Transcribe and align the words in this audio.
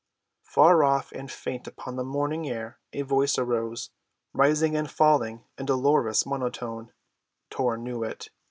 Far 0.47 0.83
off 0.83 1.11
and 1.11 1.31
faint 1.31 1.67
upon 1.67 1.95
the 1.95 2.03
morning 2.03 2.49
air 2.49 2.79
a 2.91 3.03
voice 3.03 3.37
arose, 3.37 3.91
rising 4.33 4.75
and 4.75 4.89
falling 4.89 5.43
in 5.59 5.67
dolorous 5.67 6.25
monotone. 6.25 6.91
Tor 7.51 7.77
knew 7.77 8.03
it. 8.03 8.31